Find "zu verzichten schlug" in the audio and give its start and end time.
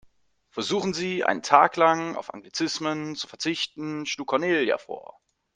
3.15-4.29